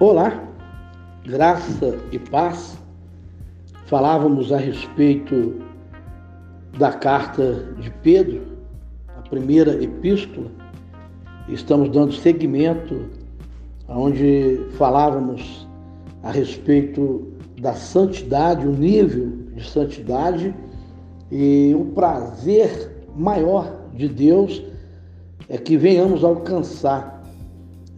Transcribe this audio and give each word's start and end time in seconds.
Olá, 0.00 0.48
graça 1.24 1.98
e 2.12 2.20
paz. 2.20 2.78
Falávamos 3.86 4.52
a 4.52 4.56
respeito 4.56 5.60
da 6.78 6.92
carta 6.92 7.74
de 7.80 7.90
Pedro, 8.04 8.42
a 9.16 9.22
primeira 9.22 9.82
epístola. 9.82 10.52
Estamos 11.48 11.88
dando 11.88 12.12
seguimento 12.12 13.06
aonde 13.88 14.64
falávamos 14.74 15.66
a 16.22 16.30
respeito 16.30 17.32
da 17.60 17.74
santidade, 17.74 18.68
o 18.68 18.72
nível 18.72 19.32
de 19.56 19.68
santidade 19.68 20.54
e 21.28 21.74
o 21.76 21.86
prazer 21.86 23.04
maior 23.16 23.68
de 23.94 24.08
Deus 24.08 24.62
é 25.48 25.58
que 25.58 25.76
venhamos 25.76 26.22
alcançar 26.22 27.17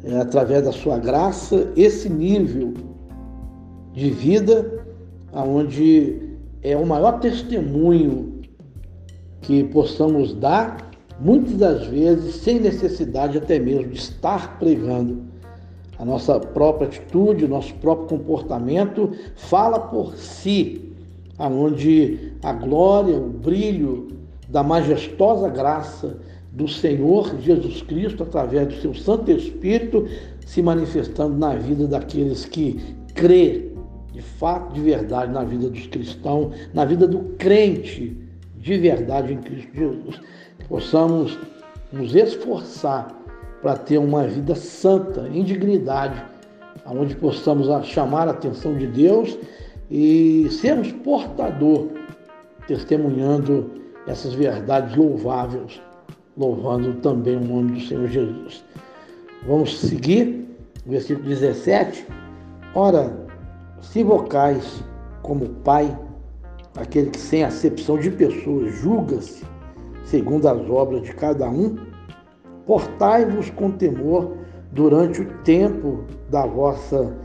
é, 0.05 0.17
através 0.17 0.65
da 0.65 0.73
sua 0.73 0.99
graça, 0.99 1.69
esse 1.77 2.09
nível 2.09 2.75
de 3.93 4.11
vida, 4.11 4.85
aonde 5.33 6.31
é 6.63 6.77
o 6.77 6.87
maior 6.87 7.21
testemunho 7.21 8.41
que 9.41 9.65
possamos 9.65 10.35
dar, 10.35 10.91
muitas 11.19 11.55
das 11.55 11.87
vezes 11.87 12.37
sem 12.37 12.61
necessidade 12.61 13.37
até 13.39 13.59
mesmo 13.59 13.91
de 13.91 13.99
estar 13.99 14.59
pregando. 14.59 15.23
A 15.99 16.05
nossa 16.05 16.41
própria 16.41 16.89
atitude, 16.89 17.45
o 17.45 17.49
nosso 17.49 17.75
próprio 17.75 18.19
comportamento 18.19 19.13
fala 19.37 19.79
por 19.79 20.15
si, 20.17 20.95
aonde 21.37 22.33
a 22.43 22.53
glória, 22.55 23.17
o 23.17 23.29
brilho 23.29 24.09
da 24.49 24.63
majestosa 24.63 25.49
graça 25.51 26.17
do 26.53 26.67
Senhor 26.67 27.39
Jesus 27.41 27.83
Cristo, 27.83 28.23
através 28.23 28.69
do 28.69 28.75
seu 28.75 28.95
Santo 28.95 29.31
Espírito, 29.31 30.07
se 30.45 30.63
manifestando 30.63 31.37
na 31.37 31.55
vida 31.55 31.87
daqueles 31.87 32.45
que 32.45 32.81
crê 33.15 33.71
de 34.13 34.21
fato, 34.21 34.73
de 34.73 34.81
verdade, 34.81 35.33
na 35.33 35.45
vida 35.45 35.69
dos 35.71 35.87
cristãos, 35.87 36.55
na 36.75 36.85
vida 36.85 37.07
do 37.07 37.21
crente 37.39 38.17
de 38.57 38.77
verdade 38.77 39.33
em 39.33 39.39
Cristo 39.39 39.71
Jesus. 39.73 40.21
Que 40.59 40.65
possamos 40.67 41.39
nos 41.93 42.15
esforçar 42.15 43.17
para 43.63 43.77
ter 43.77 43.99
uma 43.99 44.27
vida 44.27 44.55
santa, 44.55 45.29
em 45.33 45.45
dignidade, 45.45 46.21
onde 46.87 47.15
possamos 47.15 47.69
chamar 47.87 48.27
a 48.27 48.33
atenção 48.33 48.77
de 48.77 48.87
Deus 48.87 49.39
e 49.91 50.49
sermos 50.51 50.91
portador, 50.91 51.89
testemunhando 52.67 53.71
essas 54.07 54.35
verdades 54.35 54.97
louváveis 54.97 55.81
louvando 56.37 56.95
também 57.01 57.37
o 57.37 57.41
nome 57.41 57.73
do 57.73 57.87
Senhor 57.87 58.09
Jesus. 58.09 58.65
Vamos 59.47 59.79
seguir, 59.79 60.47
versículo 60.87 61.29
17. 61.29 62.07
Ora, 62.75 63.27
se 63.81 64.03
vocais 64.03 64.83
como 65.23 65.49
Pai, 65.65 65.97
aquele 66.77 67.11
que 67.11 67.19
sem 67.19 67.45
acepção 67.45 67.99
de 67.99 68.11
pessoas 68.11 68.75
julga-se 68.77 69.45
segundo 70.11 70.49
as 70.49 70.69
obras 70.69 71.03
de 71.03 71.13
cada 71.15 71.49
um, 71.49 71.77
portai-vos 72.67 73.49
com 73.51 73.71
temor 73.71 74.37
durante 74.73 75.23
o 75.23 75.27
tempo 75.45 76.05
da 76.29 76.47
vossa 76.47 77.17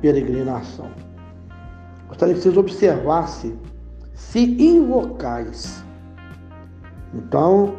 peregrinação. 0.00 0.90
Gostaria 2.08 2.34
que 2.34 2.40
vocês 2.40 2.56
observassem 2.56 3.58
se 4.14 4.40
invocais. 4.40 5.84
Então, 7.14 7.74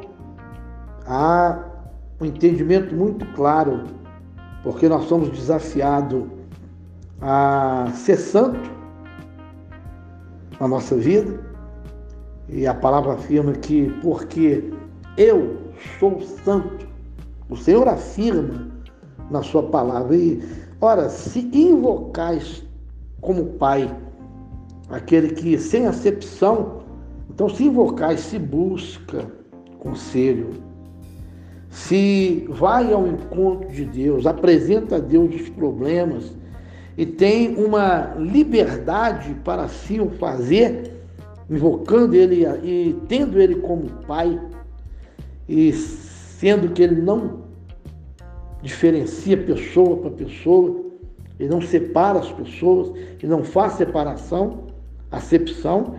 há 1.05 1.59
um 2.19 2.25
entendimento 2.25 2.95
muito 2.95 3.25
claro, 3.33 3.83
porque 4.63 4.87
nós 4.87 5.05
somos 5.05 5.29
desafiados 5.29 6.23
a 7.21 7.89
ser 7.93 8.17
santo 8.17 8.71
na 10.59 10.67
nossa 10.67 10.95
vida, 10.95 11.39
e 12.49 12.67
a 12.67 12.73
palavra 12.73 13.13
afirma 13.13 13.53
que 13.53 13.89
porque 14.01 14.71
eu 15.17 15.57
sou 15.99 16.21
santo, 16.21 16.87
o 17.49 17.55
Senhor 17.55 17.87
afirma 17.87 18.67
na 19.29 19.41
sua 19.41 19.63
palavra. 19.63 20.15
E, 20.15 20.43
ora, 20.81 21.09
se 21.09 21.49
invocais 21.53 22.63
como 23.21 23.45
Pai, 23.53 23.95
aquele 24.89 25.29
que 25.29 25.57
sem 25.57 25.87
acepção, 25.87 26.83
então 27.29 27.49
se 27.49 27.63
invocais, 27.63 28.19
se 28.19 28.37
busca 28.37 29.25
conselho, 29.79 30.62
se 31.73 32.45
vai 32.49 32.93
ao 32.93 33.07
encontro 33.07 33.67
de 33.69 33.83
Deus, 33.83 34.27
apresenta 34.27 34.97
a 34.97 34.99
Deus 34.99 35.33
os 35.33 35.49
problemas 35.49 36.31
e 36.95 37.03
tem 37.03 37.55
uma 37.55 38.13
liberdade 38.15 39.33
para 39.43 39.63
assim 39.63 39.99
o 39.99 40.11
fazer, 40.11 40.91
invocando 41.49 42.13
Ele 42.13 42.45
e 42.63 42.95
tendo 43.07 43.41
Ele 43.41 43.55
como 43.55 43.89
Pai, 44.05 44.39
e 45.49 45.73
sendo 45.73 46.69
que 46.69 46.83
Ele 46.83 47.01
não 47.01 47.41
diferencia 48.61 49.35
pessoa 49.35 49.97
para 49.97 50.11
pessoa, 50.11 50.79
Ele 51.39 51.49
não 51.49 51.59
separa 51.59 52.19
as 52.19 52.31
pessoas, 52.31 52.95
Ele 53.19 53.31
não 53.31 53.43
faz 53.43 53.73
separação, 53.73 54.67
acepção, 55.09 55.95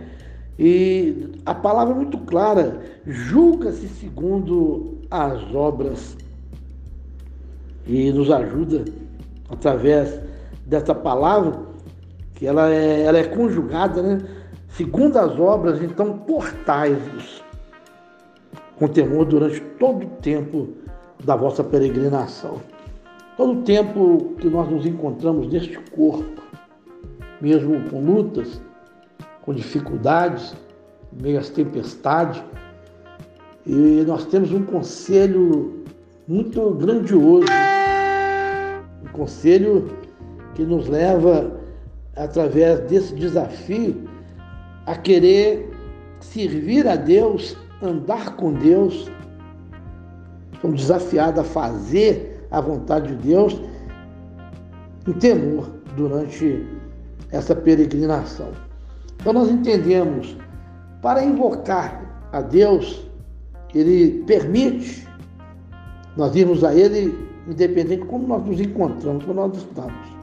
e 0.56 1.32
a 1.44 1.52
palavra 1.52 1.94
é 1.94 1.96
muito 1.96 2.18
clara: 2.18 2.80
julga-se 3.04 3.88
segundo 3.88 4.93
as 5.10 5.54
obras. 5.54 6.16
E 7.86 8.10
nos 8.12 8.30
ajuda 8.30 8.84
através 9.50 10.20
dessa 10.66 10.94
palavra, 10.94 11.60
que 12.34 12.46
ela 12.46 12.70
é, 12.70 13.02
ela 13.02 13.18
é 13.18 13.24
conjugada, 13.24 14.02
né? 14.02 14.18
Segundo 14.68 15.16
as 15.18 15.38
obras, 15.38 15.82
então 15.82 16.18
portai-vos 16.18 17.44
com 18.76 18.88
temor 18.88 19.24
durante 19.24 19.60
todo 19.78 20.04
o 20.04 20.10
tempo 20.20 20.68
da 21.22 21.36
vossa 21.36 21.62
peregrinação. 21.62 22.60
Todo 23.36 23.60
o 23.60 23.62
tempo 23.62 24.34
que 24.38 24.48
nós 24.48 24.68
nos 24.68 24.86
encontramos 24.86 25.46
neste 25.48 25.78
corpo, 25.90 26.42
mesmo 27.40 27.88
com 27.90 28.00
lutas, 28.00 28.60
com 29.42 29.52
dificuldades, 29.52 30.56
meio 31.12 31.38
às 31.38 31.50
tempestades. 31.50 32.42
E 33.66 34.04
nós 34.06 34.26
temos 34.26 34.52
um 34.52 34.62
conselho 34.62 35.84
muito 36.28 36.70
grandioso, 36.72 37.46
um 39.02 39.08
conselho 39.12 39.88
que 40.54 40.62
nos 40.62 40.86
leva, 40.86 41.50
através 42.14 42.80
desse 42.80 43.14
desafio, 43.14 44.06
a 44.86 44.94
querer 44.96 45.70
servir 46.20 46.86
a 46.86 46.94
Deus, 46.94 47.56
andar 47.82 48.36
com 48.36 48.52
Deus. 48.52 49.10
Somos 50.60 50.82
desafiados 50.82 51.40
a 51.40 51.44
fazer 51.44 52.46
a 52.50 52.60
vontade 52.60 53.16
de 53.16 53.28
Deus 53.28 53.58
em 55.06 55.12
temor 55.14 55.70
durante 55.96 56.66
essa 57.32 57.54
peregrinação. 57.54 58.52
Então 59.20 59.32
nós 59.32 59.48
entendemos, 59.48 60.36
para 61.00 61.24
invocar 61.24 62.28
a 62.30 62.40
Deus, 62.40 63.06
Ele 63.74 64.22
permite 64.24 65.06
nós 66.16 66.34
irmos 66.36 66.62
a 66.62 66.74
Ele, 66.74 67.16
independente 67.48 68.02
de 68.02 68.08
como 68.08 68.26
nós 68.26 68.44
nos 68.46 68.60
encontramos, 68.60 69.24
como 69.24 69.40
nós 69.40 69.56
estamos. 69.56 70.14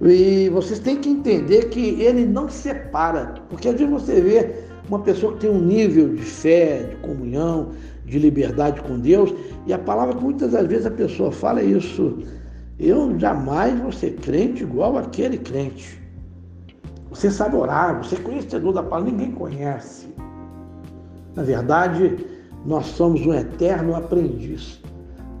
E 0.00 0.48
vocês 0.48 0.80
têm 0.80 0.96
que 0.96 1.08
entender 1.08 1.68
que 1.68 2.00
Ele 2.00 2.26
não 2.26 2.48
separa, 2.48 3.34
porque 3.48 3.68
às 3.68 3.74
vezes 3.74 3.90
você 3.92 4.20
vê 4.20 4.54
uma 4.88 4.98
pessoa 5.00 5.34
que 5.34 5.40
tem 5.40 5.50
um 5.50 5.60
nível 5.60 6.14
de 6.14 6.22
fé, 6.22 6.82
de 6.84 6.96
comunhão, 6.96 7.70
de 8.04 8.18
liberdade 8.18 8.80
com 8.80 8.98
Deus, 8.98 9.32
e 9.66 9.72
a 9.72 9.78
palavra 9.78 10.16
que 10.16 10.22
muitas 10.22 10.52
das 10.52 10.66
vezes 10.66 10.86
a 10.86 10.90
pessoa 10.90 11.30
fala 11.30 11.60
é 11.60 11.64
isso. 11.64 12.18
Eu 12.78 13.16
jamais 13.18 13.78
vou 13.78 13.92
ser 13.92 14.14
crente 14.16 14.64
igual 14.64 14.98
aquele 14.98 15.38
crente. 15.38 16.00
Você 17.10 17.30
sabe 17.30 17.54
orar, 17.54 18.02
você 18.02 18.16
é 18.16 18.18
conhecedor 18.18 18.72
da 18.72 18.82
palavra, 18.82 19.12
ninguém 19.12 19.30
conhece. 19.30 20.08
Na 21.36 21.42
verdade, 21.42 22.16
nós 22.64 22.86
somos 22.86 23.24
um 23.26 23.34
eterno 23.34 23.94
aprendiz. 23.94 24.80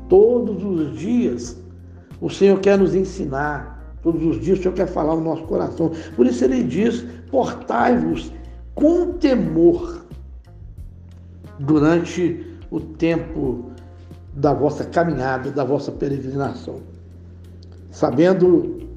Todos 0.08 0.62
os 0.62 0.98
dias 0.98 1.56
o 2.20 2.30
Senhor 2.30 2.60
quer 2.60 2.78
nos 2.78 2.94
ensinar, 2.94 3.96
todos 4.02 4.22
os 4.24 4.40
dias 4.40 4.58
o 4.58 4.62
Senhor 4.62 4.74
quer 4.74 4.86
falar 4.86 5.16
no 5.16 5.22
nosso 5.22 5.44
coração. 5.44 5.90
Por 6.14 6.26
isso 6.26 6.44
ele 6.44 6.62
diz: 6.62 7.04
portai-vos 7.30 8.32
com 8.74 9.12
temor 9.14 10.04
durante 11.58 12.46
o 12.70 12.80
tempo 12.80 13.70
da 14.34 14.52
vossa 14.52 14.84
caminhada, 14.84 15.50
da 15.50 15.64
vossa 15.64 15.92
peregrinação, 15.92 16.80
sabendo 17.90 18.88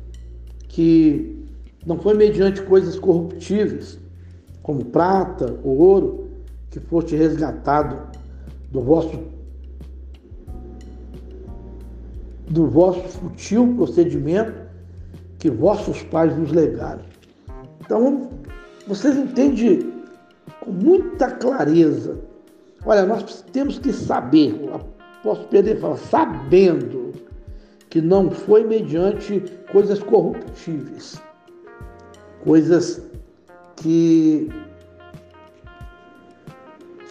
que 0.70 1.46
não 1.86 2.00
foi 2.00 2.14
mediante 2.14 2.62
coisas 2.62 2.98
corruptíveis, 2.98 4.00
como 4.64 4.86
prata 4.86 5.60
ou 5.64 5.78
ouro, 5.78 6.30
que 6.72 6.80
foste 6.80 7.16
resgatado 7.16 8.15
do 8.76 8.82
vosso 8.82 9.20
do 12.50 12.68
vosso 12.68 13.02
futil 13.08 13.74
procedimento 13.76 14.54
que 15.40 15.50
vossos 15.50 16.04
pais 16.04 16.38
nos 16.38 16.52
legaram. 16.52 17.02
Então, 17.82 18.30
vocês 18.88 19.18
entendem 19.18 19.94
com 20.60 20.72
muita 20.72 21.32
clareza. 21.32 22.20
Olha, 22.86 23.06
nós 23.06 23.44
temos 23.52 23.80
que 23.80 23.92
saber, 23.92 24.54
o 24.54 24.76
apóstolo 24.76 25.50
Pedro 25.50 25.80
fala, 25.80 25.98
sabendo 25.98 27.14
que 27.90 28.00
não 28.00 28.30
foi 28.30 28.64
mediante 28.64 29.42
coisas 29.72 30.00
corruptíveis, 30.04 31.20
coisas 32.44 33.02
que, 33.78 34.50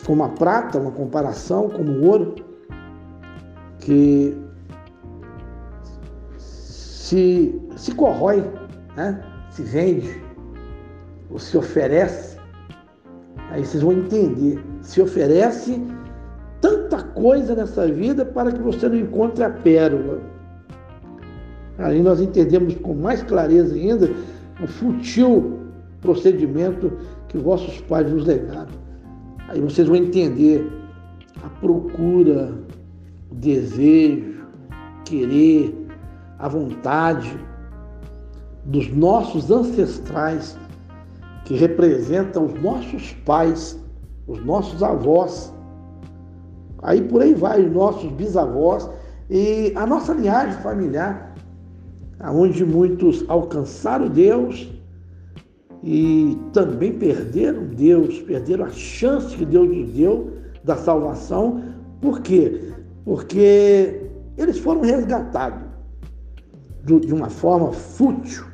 como 0.06 0.22
a 0.24 0.28
prata, 0.28 0.78
uma 0.78 0.90
comparação, 0.90 1.68
como 1.68 1.92
o 1.92 2.06
ouro, 2.06 2.34
que 3.80 4.36
se, 6.38 7.60
se 7.76 7.94
corrói, 7.94 8.44
né? 8.96 9.22
se 9.50 9.62
vende, 9.62 10.22
ou 11.30 11.38
se 11.38 11.56
oferece, 11.56 12.38
aí 13.50 13.64
vocês 13.64 13.82
vão 13.82 13.92
entender. 13.92 14.62
Se 14.82 15.00
oferece 15.00 15.82
tanta 16.60 17.02
coisa 17.02 17.54
nessa 17.54 17.86
vida 17.86 18.24
para 18.24 18.52
que 18.52 18.60
você 18.60 18.88
não 18.88 18.96
encontre 18.96 19.44
a 19.44 19.50
pérola. 19.50 20.20
Aí 21.78 22.02
nós 22.02 22.20
entendemos 22.20 22.74
com 22.76 22.94
mais 22.94 23.22
clareza 23.22 23.74
ainda 23.74 24.10
o 24.62 24.66
futil 24.66 25.60
procedimento 26.00 26.92
que 27.28 27.38
vossos 27.38 27.80
pais 27.82 28.10
nos 28.10 28.26
legaram. 28.26 28.83
Aí 29.48 29.60
vocês 29.60 29.86
vão 29.86 29.96
entender 29.96 30.70
a 31.44 31.48
procura, 31.60 32.54
o 33.30 33.34
desejo, 33.34 34.46
querer, 35.04 35.86
a 36.38 36.48
vontade 36.48 37.38
dos 38.64 38.90
nossos 38.94 39.50
ancestrais, 39.50 40.58
que 41.44 41.54
representam 41.54 42.46
os 42.46 42.62
nossos 42.62 43.12
pais, 43.26 43.78
os 44.26 44.42
nossos 44.44 44.82
avós. 44.82 45.52
Aí 46.82 47.02
por 47.02 47.22
aí 47.22 47.34
vai, 47.34 47.62
os 47.64 47.72
nossos 47.72 48.10
bisavós 48.12 48.88
e 49.28 49.72
a 49.76 49.86
nossa 49.86 50.14
linhagem 50.14 50.58
familiar, 50.62 51.34
onde 52.32 52.64
muitos 52.64 53.24
alcançaram 53.28 54.08
Deus 54.08 54.70
e 55.86 56.38
também 56.54 56.94
perderam 56.94 57.66
Deus, 57.66 58.22
perderam 58.22 58.64
a 58.64 58.70
chance 58.70 59.36
que 59.36 59.44
Deus 59.44 59.68
nos 59.68 59.92
deu 59.92 60.32
da 60.64 60.76
salvação. 60.76 61.62
Por 62.00 62.22
quê? 62.22 62.72
Porque 63.04 64.00
eles 64.38 64.58
foram 64.58 64.80
resgatados 64.80 65.62
de 66.84 67.12
uma 67.12 67.28
forma 67.28 67.70
fútil, 67.70 68.44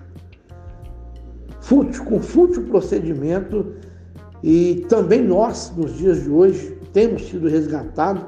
fútil, 1.60 2.04
com 2.04 2.18
fútil 2.20 2.64
procedimento, 2.64 3.74
e 4.42 4.86
também 4.88 5.22
nós, 5.22 5.72
nos 5.76 5.98
dias 5.98 6.24
de 6.24 6.30
hoje, 6.30 6.76
temos 6.92 7.28
sido 7.28 7.46
resgatados 7.46 8.24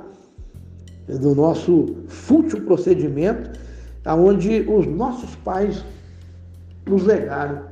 do 1.08 1.34
nosso 1.34 1.96
fútil 2.06 2.64
procedimento, 2.64 3.58
aonde 4.04 4.60
os 4.68 4.86
nossos 4.86 5.34
pais 5.36 5.84
nos 6.86 7.02
legaram. 7.04 7.71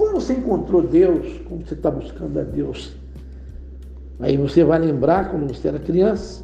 Como 0.00 0.12
você 0.12 0.32
encontrou 0.32 0.80
Deus? 0.80 1.42
Como 1.46 1.60
você 1.60 1.74
está 1.74 1.90
buscando 1.90 2.40
a 2.40 2.42
Deus? 2.42 2.96
Aí 4.18 4.34
você 4.34 4.64
vai 4.64 4.78
lembrar 4.78 5.30
quando 5.30 5.52
você 5.52 5.68
era 5.68 5.78
criança, 5.78 6.42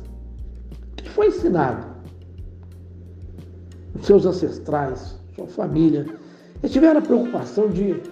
que 0.94 1.08
foi 1.08 1.28
ensinado 1.28 1.86
seus 4.02 4.26
ancestrais, 4.26 5.18
sua 5.34 5.46
família, 5.46 6.04
eles 6.62 6.70
tiveram 6.70 6.98
a 6.98 7.02
preocupação 7.02 7.70
de 7.70 8.02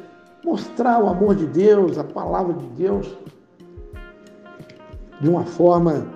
mostrar 0.43 1.05
o 1.05 1.11
amor 1.11 1.35
de 1.35 1.47
Deus, 1.49 1.99
a 1.99 2.05
palavra 2.05 2.55
de 2.55 2.67
Deus, 2.69 3.15
de 5.21 5.29
uma 5.29 5.45
forma 5.45 6.07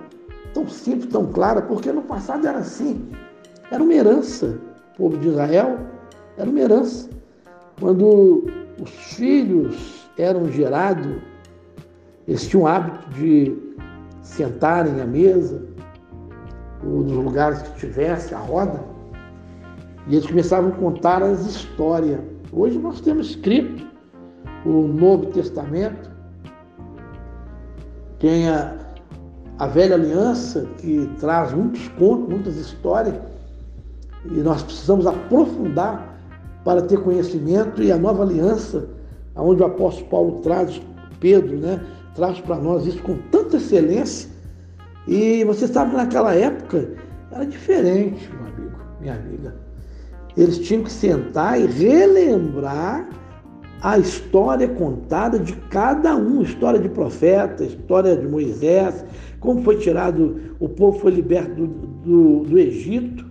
tão 0.55 0.67
simples, 0.67 1.05
tão 1.05 1.27
clara, 1.27 1.61
porque 1.61 1.91
no 1.91 2.01
passado 2.01 2.47
era 2.47 2.57
assim. 2.57 3.11
Era 3.69 3.83
uma 3.83 3.93
herança. 3.93 4.59
O 4.95 4.97
povo 4.97 5.17
de 5.19 5.27
Israel 5.27 5.77
era 6.35 6.49
uma 6.49 6.59
herança. 6.59 7.07
Quando 7.79 8.58
os 8.81 8.89
filhos 8.89 10.09
eram 10.17 10.49
gerados, 10.51 11.17
eles 12.27 12.47
tinham 12.47 12.63
o 12.63 12.67
hábito 12.67 13.09
de 13.11 13.57
sentarem 14.21 15.01
à 15.01 15.05
mesa, 15.05 15.63
ou 16.83 17.01
nos 17.01 17.11
lugares 17.11 17.61
que 17.61 17.79
tivesse 17.79 18.33
a 18.33 18.39
roda, 18.39 18.83
e 20.07 20.15
eles 20.15 20.25
começavam 20.25 20.69
a 20.71 20.75
contar 20.75 21.21
as 21.21 21.45
histórias. 21.45 22.19
Hoje 22.51 22.77
nós 22.79 23.01
temos 23.01 23.31
escrito 23.31 23.85
o 24.65 24.87
Novo 24.87 25.27
Testamento, 25.27 26.09
tem 28.19 28.49
a, 28.49 28.75
a 29.57 29.67
Velha 29.67 29.95
Aliança, 29.95 30.67
que 30.77 31.09
traz 31.19 31.53
muitos 31.53 31.87
contos, 31.89 32.29
muitas 32.29 32.55
histórias, 32.55 33.15
e 34.25 34.39
nós 34.41 34.63
precisamos 34.63 35.07
aprofundar 35.07 36.08
para 36.69 36.83
ter 36.83 36.99
conhecimento, 36.99 37.81
e 37.81 37.91
a 37.91 37.97
Nova 37.97 38.21
Aliança, 38.21 38.87
onde 39.35 39.59
o 39.59 39.65
apóstolo 39.65 40.07
Paulo 40.07 40.39
traz, 40.41 40.79
Pedro, 41.19 41.57
né, 41.57 41.81
traz 42.13 42.39
para 42.41 42.57
nós 42.57 42.85
isso 42.85 43.01
com 43.01 43.17
tanta 43.31 43.57
excelência. 43.57 44.29
E 45.07 45.43
você 45.45 45.67
sabe 45.67 45.89
que 45.89 45.97
naquela 45.97 46.35
época 46.35 46.91
era 47.31 47.43
diferente, 47.43 48.29
meu 48.31 48.53
amigo, 48.53 48.77
minha 49.01 49.15
amiga 49.15 49.55
eles 50.37 50.59
tinham 50.59 50.83
que 50.83 50.91
sentar 50.91 51.59
e 51.59 51.65
relembrar 51.65 53.09
a 53.81 53.97
história 53.97 54.67
contada 54.67 55.39
de 55.39 55.53
cada 55.71 56.15
um, 56.15 56.43
história 56.43 56.79
de 56.79 56.87
profeta, 56.87 57.63
história 57.63 58.15
de 58.15 58.27
Moisés, 58.27 59.03
como 59.39 59.63
foi 59.63 59.77
tirado, 59.77 60.39
o 60.59 60.69
povo 60.69 60.99
foi 60.99 61.13
liberto 61.13 61.55
do, 61.55 61.67
do, 61.67 62.39
do 62.43 62.59
Egito, 62.59 63.25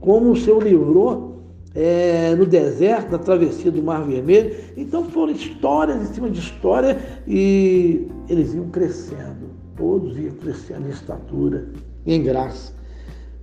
como 0.00 0.32
o 0.32 0.36
Senhor 0.36 0.64
livrou 0.64 1.35
é, 1.76 2.34
no 2.34 2.46
deserto, 2.46 3.12
na 3.12 3.18
travessia 3.18 3.70
do 3.70 3.82
Mar 3.82 4.02
Vermelho. 4.04 4.56
Então 4.76 5.04
foram 5.04 5.32
histórias 5.32 6.00
em 6.00 6.14
cima 6.14 6.30
de 6.30 6.40
história 6.40 6.98
e 7.28 8.08
eles 8.28 8.54
iam 8.54 8.70
crescendo, 8.70 9.50
todos 9.76 10.16
iam 10.16 10.34
crescendo 10.36 10.86
em 10.86 10.90
estatura, 10.90 11.68
em 12.06 12.22
graça. 12.22 12.72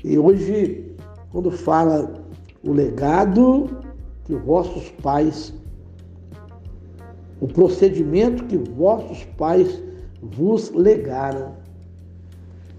E 0.03 0.17
hoje, 0.17 0.95
quando 1.31 1.51
fala 1.51 2.25
o 2.63 2.73
legado 2.73 3.69
que 4.25 4.33
vossos 4.33 4.89
pais, 5.03 5.53
o 7.39 7.47
procedimento 7.47 8.45
que 8.45 8.57
vossos 8.57 9.23
pais 9.37 9.81
vos 10.21 10.71
legaram. 10.71 11.53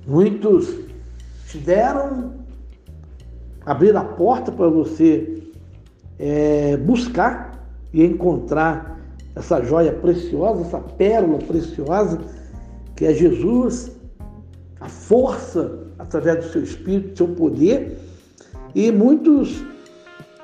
Muitos 0.06 0.80
te 1.48 1.58
deram, 1.58 2.32
abrir 3.64 3.96
a 3.96 4.04
porta 4.04 4.50
para 4.50 4.68
você 4.68 5.43
é, 6.18 6.76
buscar 6.76 7.66
e 7.92 8.04
encontrar 8.04 9.00
essa 9.34 9.62
joia 9.62 9.92
preciosa, 9.92 10.62
essa 10.62 10.78
pérola 10.78 11.38
preciosa 11.38 12.20
que 12.94 13.04
é 13.04 13.12
Jesus, 13.12 13.90
a 14.80 14.88
força 14.88 15.78
através 15.98 16.44
do 16.44 16.52
seu 16.52 16.62
espírito, 16.62 17.10
do 17.10 17.16
seu 17.16 17.28
poder. 17.28 17.98
E 18.74 18.90
muitos 18.92 19.64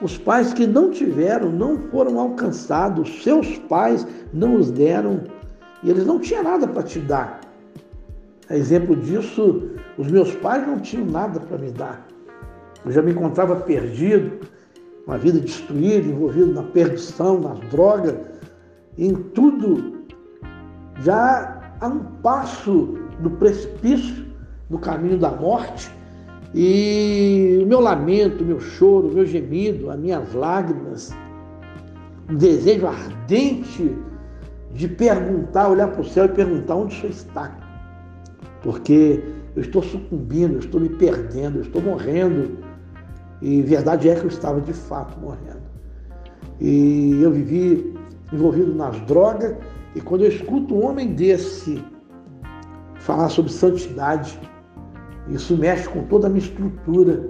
os 0.00 0.17
pais 0.17 0.53
que 0.53 0.67
não 0.67 0.91
tiveram 0.91 1.50
não 1.50 1.77
foram 1.91 2.19
alcançados, 2.19 3.23
seus 3.23 3.59
pais 3.59 4.07
não 4.33 4.57
os 4.57 4.71
deram 4.71 5.23
e 5.83 5.91
eles 5.91 6.07
não 6.07 6.19
tinham 6.19 6.43
nada 6.43 6.67
para 6.67 6.83
te 6.83 6.99
dar. 6.99 7.41
A 8.49 8.57
exemplo 8.57 8.97
disso, 8.97 9.71
os 9.97 10.11
meus 10.11 10.35
pais 10.37 10.67
não 10.67 10.79
tinham 10.79 11.07
nada 11.07 11.39
para 11.39 11.59
me 11.59 11.71
dar. 11.71 12.07
Eu 12.85 12.91
já 12.91 13.03
me 13.03 13.12
encontrava 13.12 13.57
perdido, 13.57 14.41
uma 15.07 15.19
vida 15.19 15.40
destruída, 15.40 16.09
envolvido 16.09 16.52
na 16.52 16.62
perdição, 16.62 17.40
nas 17.40 17.59
drogas, 17.71 18.14
em 18.99 19.14
tudo, 19.14 20.04
já 21.02 21.75
a 21.80 21.88
um 21.88 22.00
passo 22.23 22.99
do 23.21 23.30
precipício, 23.30 24.26
do 24.69 24.78
caminho 24.78 25.19
da 25.19 25.30
morte. 25.30 25.90
E 26.54 27.61
o 27.62 27.66
meu 27.66 27.80
lamento, 27.80 28.42
o 28.42 28.47
meu 28.47 28.61
choro, 28.61 29.09
o 29.09 29.14
meu 29.14 29.25
gemido, 29.25 29.90
as 29.90 29.99
minhas 29.99 30.33
lágrimas, 30.35 31.14
o 32.28 32.35
desejo 32.35 32.87
ardente 32.87 33.97
de 34.73 34.88
perguntar, 34.88 35.69
olhar 35.69 35.88
para 35.88 36.00
o 36.00 36.04
céu 36.04 36.26
e 36.26 36.28
perguntar 36.28 36.75
onde 36.75 36.97
o 36.97 37.00
Senhor 37.00 37.12
está. 37.12 37.57
Porque 38.62 39.23
eu 39.57 39.62
estou 39.62 39.83
sucumbindo, 39.83 40.54
eu 40.54 40.59
estou 40.61 40.80
me 40.80 40.88
perdendo, 40.88 41.59
eu 41.59 41.62
estou 41.62 41.83
morrendo. 41.83 42.59
E 43.42 43.62
verdade 43.62 44.09
é 44.09 44.14
que 44.14 44.23
eu 44.23 44.28
estava 44.28 44.61
de 44.61 44.73
fato 44.73 45.18
morrendo. 45.18 45.62
E 46.61 47.18
eu 47.23 47.30
vivi 47.30 47.94
envolvido 48.32 48.75
nas 48.75 49.00
drogas, 49.02 49.56
e 49.94 50.00
quando 50.00 50.23
eu 50.23 50.28
escuto 50.28 50.75
um 50.75 50.85
homem 50.85 51.14
desse 51.14 51.82
falar 52.97 53.28
sobre 53.28 53.50
santidade, 53.50 54.38
isso 55.28 55.56
mexe 55.56 55.88
com 55.88 56.04
toda 56.04 56.26
a 56.26 56.30
minha 56.30 56.44
estrutura, 56.44 57.28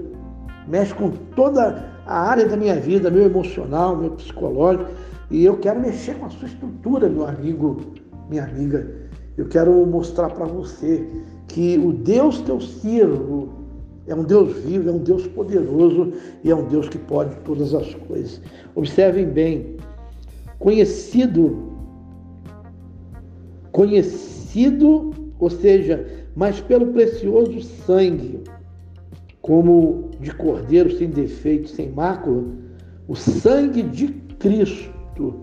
mexe 0.67 0.93
com 0.95 1.11
toda 1.35 1.91
a 2.07 2.21
área 2.21 2.47
da 2.47 2.57
minha 2.57 2.77
vida, 2.77 3.11
meu 3.11 3.25
emocional, 3.25 3.97
meu 3.97 4.11
psicológico, 4.11 4.91
e 5.31 5.45
eu 5.45 5.59
quero 5.59 5.81
mexer 5.81 6.15
com 6.15 6.27
a 6.27 6.31
sua 6.31 6.49
estrutura, 6.49 7.09
meu 7.09 7.27
amigo, 7.27 7.81
minha 8.29 8.45
amiga. 8.45 8.91
Eu 9.37 9.47
quero 9.47 9.73
mostrar 9.87 10.31
para 10.31 10.45
você 10.45 11.09
que 11.47 11.79
o 11.79 11.93
Deus 11.93 12.41
que 12.43 12.51
eu 12.51 12.61
sirvo 12.61 13.60
é 14.11 14.15
um 14.15 14.25
Deus 14.25 14.57
vivo, 14.65 14.89
é 14.89 14.93
um 14.93 14.99
Deus 14.99 15.25
poderoso 15.29 16.13
e 16.43 16.51
é 16.51 16.55
um 16.55 16.67
Deus 16.67 16.89
que 16.89 16.99
pode 16.99 17.33
todas 17.45 17.73
as 17.73 17.95
coisas. 17.95 18.41
Observem 18.75 19.27
bem, 19.27 19.77
conhecido, 20.59 21.71
conhecido, 23.71 25.13
ou 25.39 25.49
seja, 25.49 26.05
mas 26.35 26.61
pelo 26.61 26.89
precioso 26.89 27.63
sangue, 27.63 28.41
como 29.41 30.11
de 30.21 30.35
cordeiro 30.35 30.91
sem 30.97 31.09
defeito, 31.09 31.69
sem 31.69 31.91
mácula, 31.91 32.45
o 33.07 33.15
sangue 33.15 33.83
de 33.83 34.09
Cristo, 34.41 35.41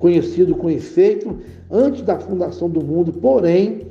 conhecido 0.00 0.56
com 0.56 0.68
efeito 0.68 1.38
antes 1.70 2.02
da 2.02 2.18
fundação 2.18 2.68
do 2.68 2.84
mundo, 2.84 3.12
porém 3.12 3.86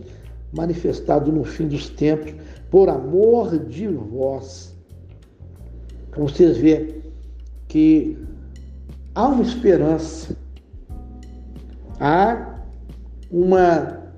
manifestado 0.53 1.32
no 1.32 1.46
fim 1.46 1.67
dos 1.67 1.89
tempos 1.89 2.34
por 2.70 2.90
amor 2.90 3.58
de 3.58 3.88
vós. 3.88 4.76
Então 6.10 6.28
vocês 6.28 6.58
vê 6.58 7.02
que 7.68 8.18
há 9.14 9.28
uma 9.28 9.44
esperança, 9.44 10.36
há 12.00 12.56
uma 13.32 14.12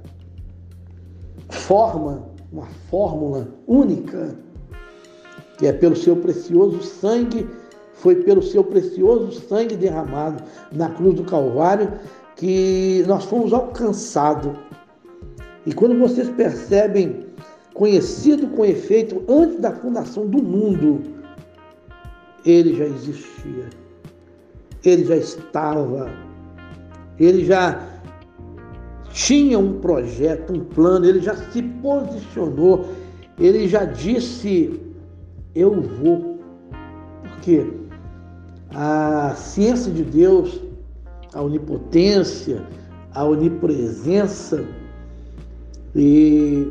forma, 1.50 2.29
uma 2.51 2.68
fórmula 2.89 3.48
única, 3.68 4.36
que 5.58 5.68
é 5.68 5.74
pelo 5.74 5.96
seu 5.96 6.15
precioso 6.15 6.82
sangue, 6.82 7.48
foi 7.94 8.15
pelo 8.24 8.41
seu 8.41 8.63
precioso 8.63 9.32
sangue 9.41 9.75
derramado 9.75 10.44
na 10.72 10.89
cruz 10.89 11.15
do 11.15 11.25
Calvário 11.25 11.91
que 12.36 13.03
nós 13.08 13.25
fomos 13.25 13.51
alcançados. 13.51 14.53
E 15.65 15.74
quando 15.74 16.00
vocês 16.00 16.29
percebem 16.29 17.28
conhecido 17.79 18.48
com 18.48 18.65
efeito 18.65 19.24
antes 19.29 19.57
da 19.62 19.71
fundação 19.71 20.27
do 20.27 20.43
mundo, 20.43 21.01
ele 22.45 22.75
já 22.75 22.83
existia, 22.83 23.69
ele 24.83 25.05
já 25.05 25.15
estava, 25.15 26.12
ele 27.17 27.45
já 27.45 27.88
tinha 29.13 29.57
um 29.57 29.79
projeto, 29.79 30.51
um 30.51 30.59
plano, 30.59 31.05
ele 31.05 31.21
já 31.21 31.33
se 31.33 31.62
posicionou, 31.63 32.86
ele 33.39 33.65
já 33.65 33.86
disse: 33.86 34.77
Eu 35.55 35.81
vou. 35.81 36.38
Porque 37.24 37.65
a 38.75 39.36
ciência 39.38 39.89
de 39.89 40.03
Deus, 40.03 40.59
a 41.33 41.41
onipotência, 41.41 42.62
a 43.13 43.24
onipresença 43.24 44.65
e 45.95 46.69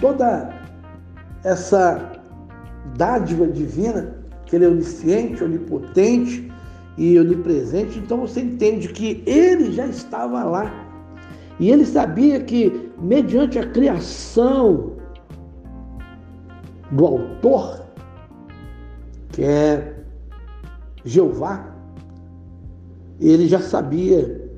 toda 0.00 0.50
essa 1.44 2.12
dádiva 2.96 3.46
divina, 3.46 4.14
que 4.46 4.56
ele 4.56 4.64
é 4.64 4.68
onisciente, 4.68 5.44
onipotente 5.44 6.50
e 6.96 7.18
onipresente, 7.18 7.98
então 7.98 8.18
você 8.18 8.40
entende 8.40 8.88
que 8.88 9.22
ele 9.26 9.72
já 9.72 9.86
estava 9.86 10.42
lá. 10.44 10.72
E 11.60 11.70
ele 11.70 11.84
sabia 11.84 12.40
que, 12.40 12.90
mediante 12.98 13.58
a 13.58 13.68
criação 13.70 14.92
do 16.92 17.06
autor, 17.06 17.84
que 19.32 19.42
é 19.42 19.96
Jeová, 21.04 21.74
ele 23.20 23.48
já 23.48 23.60
sabia 23.60 24.48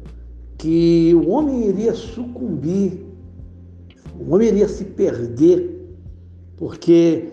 que 0.59 1.15
o 1.15 1.31
homem 1.31 1.69
iria 1.69 1.95
sucumbir 1.95 3.10
o 4.21 4.35
homem 4.35 4.49
iria 4.49 4.69
se 4.69 4.85
perder, 4.85 5.97
porque 6.57 7.33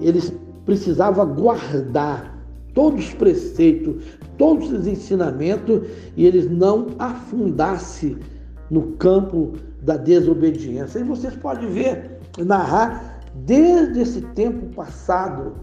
eles 0.00 0.32
precisavam 0.64 1.34
guardar 1.34 2.36
todos 2.74 3.06
os 3.06 3.14
preceitos, 3.14 4.04
todos 4.36 4.70
os 4.70 4.86
ensinamentos, 4.86 5.88
e 6.14 6.26
eles 6.26 6.50
não 6.50 6.88
afundassem 6.98 8.18
no 8.70 8.92
campo 8.92 9.52
da 9.80 9.96
desobediência. 9.96 10.98
E 10.98 11.04
vocês 11.04 11.34
podem 11.36 11.70
ver, 11.70 12.18
narrar, 12.44 13.20
desde 13.34 14.00
esse 14.00 14.20
tempo 14.20 14.66
passado, 14.74 15.54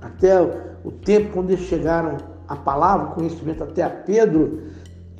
até 0.00 0.40
o 0.82 0.90
tempo 0.90 1.32
quando 1.34 1.50
eles 1.50 1.66
chegaram 1.66 2.16
à 2.48 2.56
palavra, 2.56 3.08
o 3.08 3.14
conhecimento, 3.14 3.62
até 3.62 3.82
a 3.82 3.90
Pedro, 3.90 4.62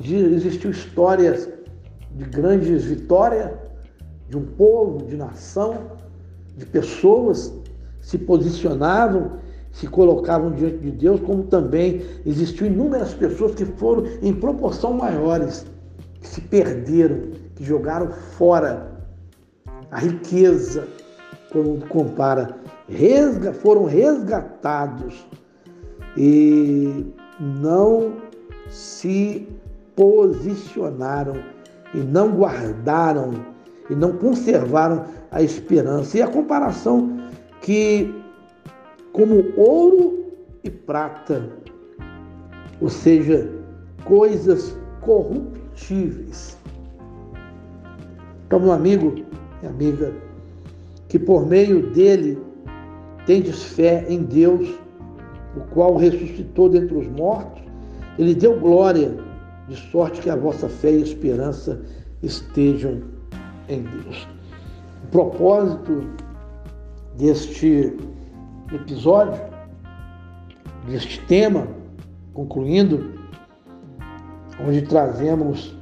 existiu 0.03 0.71
histórias 0.71 1.49
de 2.13 2.25
grandes 2.25 2.85
vitórias, 2.85 3.51
de 4.31 4.39
um 4.39 4.45
povo, 4.45 5.05
de 5.07 5.17
nação, 5.17 5.77
de 6.57 6.65
pessoas 6.65 7.53
se 8.01 8.17
posicionavam, 8.17 9.33
se 9.73 9.89
colocavam 9.89 10.53
diante 10.53 10.79
de 10.79 10.93
Deus, 10.93 11.21
como 11.21 11.43
também 11.43 12.03
existiu 12.25 12.69
inúmeras 12.69 13.13
pessoas 13.13 13.55
que 13.57 13.65
foram 13.65 14.05
em 14.23 14.33
proporção 14.33 14.93
maiores, 14.93 15.67
que 16.21 16.29
se 16.29 16.41
perderam, 16.43 17.33
que 17.57 17.65
jogaram 17.65 18.11
fora 18.37 19.05
a 19.91 19.99
riqueza, 19.99 20.87
quando 21.51 21.85
compara, 21.89 22.57
resga, 22.89 23.53
foram 23.53 23.85
resgatados 23.85 25.27
e 26.17 27.05
não 27.41 28.13
se 28.69 29.49
posicionaram 29.97 31.35
e 31.93 31.99
não 31.99 32.31
guardaram 32.31 33.50
e 33.91 33.95
não 33.95 34.13
conservaram 34.13 35.05
a 35.31 35.43
esperança. 35.43 36.17
E 36.17 36.23
a 36.23 36.29
comparação 36.29 37.19
que, 37.61 38.15
como 39.13 39.45
ouro 39.57 40.25
e 40.63 40.71
prata, 40.71 41.51
ou 42.81 42.89
seja, 42.89 43.51
coisas 44.05 44.77
corruptíveis. 45.01 46.57
Então, 48.47 48.61
meu 48.61 48.73
amigo 48.73 49.15
e 49.63 49.67
amiga, 49.67 50.13
que 51.09 51.19
por 51.19 51.47
meio 51.47 51.91
dele 51.91 52.39
tendes 53.27 53.63
fé 53.63 54.07
em 54.09 54.23
Deus, 54.23 54.69
o 55.57 55.61
qual 55.73 55.97
ressuscitou 55.97 56.69
dentre 56.69 56.97
os 56.97 57.09
mortos, 57.09 57.63
ele 58.19 58.35
deu 58.35 58.59
glória, 58.59 59.17
de 59.69 59.77
sorte 59.77 60.21
que 60.21 60.29
a 60.29 60.35
vossa 60.35 60.69
fé 60.69 60.91
e 60.91 61.03
esperança 61.03 61.81
estejam 62.23 63.03
em 63.75 63.83
Deus. 63.83 64.29
O 65.05 65.07
propósito 65.09 66.07
deste 67.17 67.97
episódio, 68.73 69.41
deste 70.87 71.21
tema, 71.27 71.67
concluindo, 72.33 73.19
onde 74.67 74.83
trazemos 74.83 75.77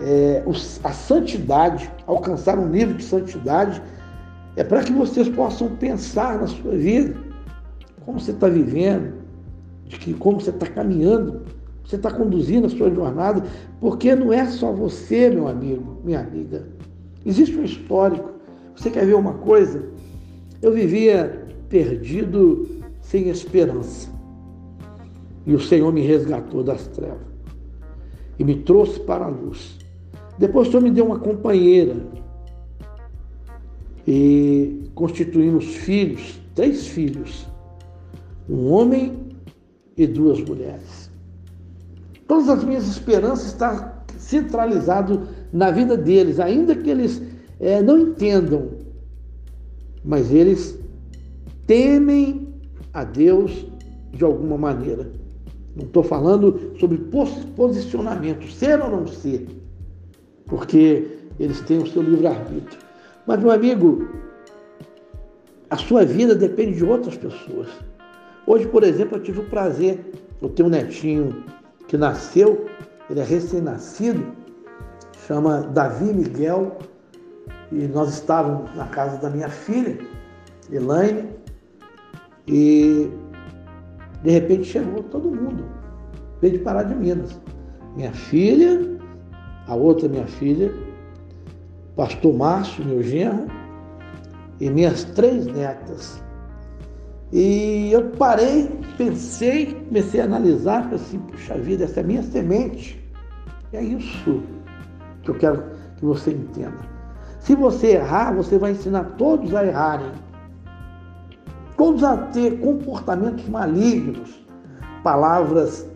é, 0.00 0.42
a 0.84 0.92
santidade, 0.92 1.90
alcançar 2.06 2.58
um 2.58 2.68
nível 2.68 2.94
de 2.94 3.04
santidade, 3.04 3.82
é 4.56 4.64
para 4.64 4.82
que 4.82 4.92
vocês 4.92 5.28
possam 5.28 5.76
pensar 5.76 6.38
na 6.38 6.46
sua 6.46 6.76
vida, 6.76 7.14
como 8.04 8.18
você 8.18 8.32
está 8.32 8.48
vivendo, 8.48 9.14
de 9.86 9.98
que 9.98 10.14
como 10.14 10.40
você 10.40 10.50
está 10.50 10.66
caminhando, 10.66 11.42
você 11.84 11.96
está 11.96 12.10
conduzindo 12.10 12.66
a 12.66 12.70
sua 12.70 12.90
jornada, 12.90 13.42
porque 13.80 14.14
não 14.14 14.32
é 14.32 14.44
só 14.46 14.72
você, 14.72 15.30
meu 15.30 15.48
amigo, 15.48 15.98
minha 16.04 16.20
amiga. 16.20 16.66
Existe 17.24 17.56
um 17.56 17.64
histórico. 17.64 18.32
Você 18.74 18.90
quer 18.90 19.06
ver 19.06 19.14
uma 19.14 19.34
coisa? 19.34 19.88
Eu 20.62 20.72
vivia 20.72 21.46
perdido, 21.68 22.68
sem 23.00 23.28
esperança. 23.28 24.10
E 25.46 25.54
o 25.54 25.60
Senhor 25.60 25.92
me 25.92 26.02
resgatou 26.02 26.62
das 26.62 26.86
trevas 26.88 27.28
e 28.38 28.44
me 28.44 28.56
trouxe 28.56 29.00
para 29.00 29.24
a 29.24 29.28
luz. 29.28 29.78
Depois 30.38 30.68
o 30.68 30.70
Senhor 30.70 30.82
me 30.82 30.90
deu 30.90 31.06
uma 31.06 31.18
companheira 31.18 31.96
e 34.06 34.90
constituímos 34.94 35.64
filhos, 35.64 36.40
três 36.54 36.86
filhos, 36.86 37.46
um 38.48 38.70
homem 38.70 39.28
e 39.96 40.06
duas 40.06 40.40
mulheres. 40.40 41.10
Todas 42.26 42.48
as 42.48 42.62
minhas 42.62 42.86
esperanças 42.86 43.48
estão 43.48 43.92
centralizadas 44.16 45.18
na 45.52 45.70
vida 45.70 45.96
deles, 45.96 46.38
ainda 46.38 46.74
que 46.74 46.90
eles 46.90 47.22
é, 47.60 47.82
não 47.82 47.98
entendam, 47.98 48.68
mas 50.04 50.32
eles 50.32 50.78
temem 51.66 52.48
a 52.92 53.04
Deus 53.04 53.66
de 54.12 54.24
alguma 54.24 54.56
maneira. 54.56 55.10
Não 55.76 55.84
estou 55.84 56.02
falando 56.02 56.72
sobre 56.78 56.98
posicionamento, 57.54 58.50
ser 58.50 58.80
ou 58.80 58.90
não 58.90 59.06
ser, 59.06 59.46
porque 60.46 61.18
eles 61.38 61.60
têm 61.60 61.78
o 61.78 61.86
seu 61.86 62.02
livre-arbítrio. 62.02 62.80
Mas, 63.26 63.40
meu 63.40 63.50
amigo, 63.50 64.08
a 65.70 65.76
sua 65.76 66.04
vida 66.04 66.34
depende 66.34 66.78
de 66.78 66.84
outras 66.84 67.16
pessoas. 67.16 67.68
Hoje, 68.46 68.66
por 68.66 68.82
exemplo, 68.82 69.18
eu 69.18 69.22
tive 69.22 69.40
o 69.40 69.44
prazer, 69.44 70.12
eu 70.40 70.48
tenho 70.48 70.68
um 70.68 70.72
netinho 70.72 71.44
que 71.86 71.96
nasceu, 71.96 72.66
ele 73.10 73.20
é 73.20 73.24
recém-nascido, 73.24 74.26
chama 75.28 75.60
Davi 75.60 76.06
Miguel, 76.06 76.78
e 77.70 77.86
nós 77.86 78.14
estávamos 78.14 78.74
na 78.74 78.86
casa 78.86 79.18
da 79.18 79.28
minha 79.28 79.50
filha, 79.50 79.98
Elaine, 80.72 81.28
e 82.46 83.10
de 84.22 84.30
repente 84.30 84.64
chegou 84.64 85.02
todo 85.02 85.30
mundo, 85.30 85.66
veio 86.40 86.54
de 86.54 86.60
Pará 86.60 86.82
de 86.82 86.94
Minas. 86.94 87.38
Minha 87.94 88.10
filha, 88.10 88.98
a 89.66 89.74
outra 89.74 90.08
minha 90.08 90.26
filha, 90.26 90.72
pastor 91.94 92.32
Márcio, 92.32 92.82
meu 92.86 93.02
genro, 93.02 93.46
e 94.58 94.70
minhas 94.70 95.04
três 95.04 95.44
netas. 95.44 96.22
E 97.34 97.90
eu 97.92 98.08
parei, 98.12 98.70
pensei, 98.96 99.74
comecei 99.88 100.22
a 100.22 100.24
analisar, 100.24 100.84
falei 100.84 100.96
assim, 100.96 101.18
puxa 101.18 101.54
vida, 101.58 101.84
essa 101.84 102.00
é 102.00 102.02
a 102.02 102.06
minha 102.06 102.22
semente. 102.22 102.98
É 103.74 103.82
isso 103.82 104.42
que 105.28 105.30
eu 105.30 105.34
quero 105.34 105.62
que 105.96 106.04
você 106.04 106.30
entenda. 106.30 106.78
Se 107.40 107.54
você 107.54 107.92
errar, 107.92 108.34
você 108.34 108.58
vai 108.58 108.72
ensinar 108.72 109.04
todos 109.16 109.54
a 109.54 109.64
errarem. 109.64 110.10
Todos 111.76 112.02
a 112.02 112.16
ter 112.16 112.58
comportamentos 112.60 113.48
malignos, 113.48 114.44
palavras 115.02 115.88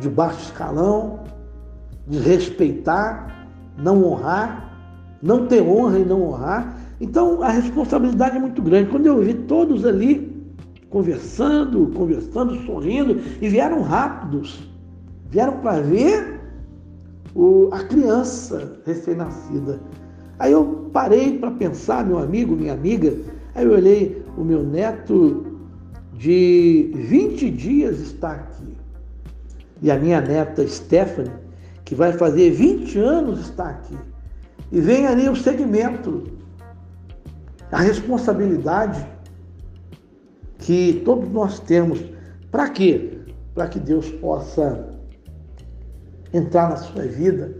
de 0.00 0.08
baixo 0.08 0.40
escalão, 0.40 1.20
desrespeitar, 2.06 3.46
não 3.78 4.04
honrar, 4.04 4.74
não 5.22 5.46
ter 5.46 5.62
honra 5.62 5.98
e 5.98 6.04
não 6.04 6.22
honrar. 6.22 6.76
Então 7.00 7.42
a 7.42 7.48
responsabilidade 7.48 8.36
é 8.36 8.40
muito 8.40 8.60
grande. 8.60 8.90
Quando 8.90 9.06
eu 9.06 9.20
vi 9.20 9.34
todos 9.34 9.86
ali 9.86 10.30
conversando, 10.88 11.86
conversando, 11.94 12.56
sorrindo, 12.66 13.20
e 13.40 13.48
vieram 13.48 13.82
rápidos, 13.82 14.68
vieram 15.28 15.58
para 15.58 15.80
ver 15.80 16.39
o, 17.34 17.68
a 17.72 17.84
criança 17.84 18.80
recém-nascida. 18.84 19.80
Aí 20.38 20.52
eu 20.52 20.90
parei 20.92 21.38
para 21.38 21.50
pensar, 21.50 22.04
meu 22.04 22.18
amigo, 22.18 22.56
minha 22.56 22.72
amiga, 22.72 23.14
aí 23.54 23.64
eu 23.64 23.72
olhei, 23.72 24.24
o 24.36 24.42
meu 24.42 24.62
neto 24.62 25.46
de 26.14 26.90
20 26.94 27.50
dias 27.50 28.00
está 28.00 28.32
aqui. 28.32 28.76
E 29.82 29.90
a 29.90 29.98
minha 29.98 30.20
neta 30.20 30.66
Stephanie, 30.66 31.32
que 31.84 31.94
vai 31.94 32.12
fazer 32.12 32.50
20 32.50 32.98
anos, 32.98 33.40
está 33.40 33.70
aqui. 33.70 33.96
E 34.72 34.80
vem 34.80 35.06
ali 35.06 35.28
o 35.28 35.36
segmento, 35.36 36.24
a 37.72 37.80
responsabilidade 37.80 39.06
que 40.58 41.02
todos 41.04 41.30
nós 41.30 41.58
temos. 41.60 42.04
Para 42.50 42.68
quê? 42.68 43.18
Para 43.54 43.68
que 43.68 43.78
Deus 43.78 44.08
possa 44.10 44.99
entrar 46.32 46.70
na 46.70 46.76
sua 46.76 47.02
vida, 47.02 47.52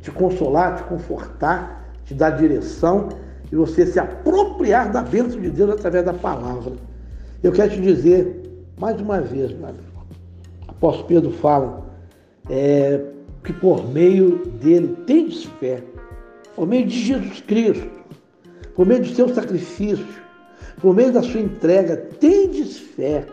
te 0.00 0.10
consolar, 0.10 0.76
te 0.76 0.82
confortar, 0.84 1.94
te 2.04 2.14
dar 2.14 2.30
direção 2.30 3.08
e 3.50 3.56
você 3.56 3.86
se 3.86 3.98
apropriar 3.98 4.90
da 4.90 5.02
bênção 5.02 5.40
de 5.40 5.50
Deus 5.50 5.70
através 5.70 6.04
da 6.04 6.14
palavra. 6.14 6.72
Eu 7.42 7.52
quero 7.52 7.70
te 7.70 7.80
dizer, 7.80 8.66
mais 8.78 9.00
uma 9.00 9.20
vez, 9.20 9.52
meu 9.52 9.68
amigo, 9.68 9.84
apóstolo 10.66 11.06
Pedro 11.06 11.30
fala 11.32 11.84
é, 12.48 13.00
que 13.44 13.52
por 13.52 13.88
meio 13.88 14.46
dele 14.60 14.96
tendes 15.06 15.44
fé, 15.60 15.82
por 16.56 16.66
meio 16.66 16.86
de 16.86 16.98
Jesus 16.98 17.40
Cristo, 17.40 17.90
por 18.74 18.86
meio 18.86 19.02
do 19.02 19.08
seu 19.08 19.28
sacrifício, 19.34 20.06
por 20.80 20.94
meio 20.94 21.12
da 21.12 21.22
sua 21.22 21.40
entrega, 21.40 21.96
tendes 21.96 22.78
fé. 22.78 23.26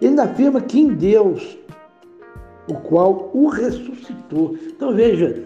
Ele 0.00 0.20
afirma 0.20 0.60
que 0.60 0.80
em 0.80 0.94
Deus, 0.94 1.58
o 2.68 2.74
qual 2.74 3.30
o 3.34 3.48
ressuscitou. 3.48 4.56
Então 4.68 4.94
veja, 4.94 5.44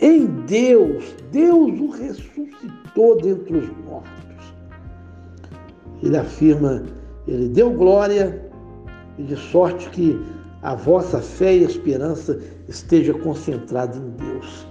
em 0.00 0.26
Deus, 0.46 1.14
Deus 1.30 1.80
o 1.80 1.90
ressuscitou 1.90 3.16
dentre 3.20 3.56
os 3.56 3.68
mortos. 3.84 4.54
Ele 6.02 6.16
afirma, 6.16 6.82
ele 7.26 7.48
deu 7.48 7.70
glória 7.70 8.50
e 9.18 9.22
de 9.22 9.36
sorte 9.36 9.88
que 9.90 10.20
a 10.62 10.74
vossa 10.74 11.20
fé 11.20 11.56
e 11.56 11.64
esperança 11.64 12.40
esteja 12.68 13.14
concentrada 13.14 13.96
em 13.96 14.10
Deus. 14.10 14.66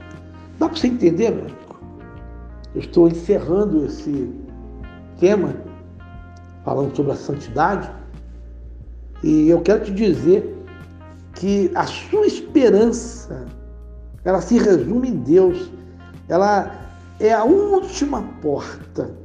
Dá 0.60 0.68
para 0.70 0.78
você 0.78 0.88
entender, 0.88 1.32
meu 1.32 1.42
amigo? 1.42 1.80
Eu 2.76 2.82
estou 2.82 3.08
encerrando 3.08 3.86
esse 3.86 4.30
tema, 5.20 5.56
falando 6.64 6.96
sobre 6.96 7.14
a 7.14 7.16
santidade, 7.16 7.90
e 9.24 9.50
eu 9.50 9.62
quero 9.62 9.86
te 9.86 9.92
dizer 9.92 10.55
que 11.36 11.72
a 11.76 11.86
sua 11.86 12.26
esperança 12.26 13.46
ela 14.24 14.42
se 14.42 14.58
resume 14.58 15.10
em 15.10 15.18
Deus. 15.18 15.72
Ela 16.28 16.72
é 17.20 17.32
a 17.32 17.44
última 17.44 18.24
porta 18.42 19.16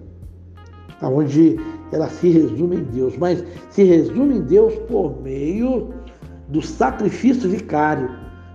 onde 1.02 1.58
ela 1.92 2.08
se 2.08 2.28
resume 2.28 2.76
em 2.76 2.84
Deus, 2.84 3.16
mas 3.16 3.42
se 3.70 3.82
resume 3.82 4.36
em 4.36 4.42
Deus 4.42 4.74
por 4.88 5.20
meio 5.22 5.94
do 6.48 6.60
sacrifício 6.60 7.48
vicário 7.48 8.10